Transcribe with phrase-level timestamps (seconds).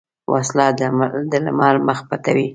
[0.33, 0.65] وسله
[1.31, 2.47] د لمر مخ پټوي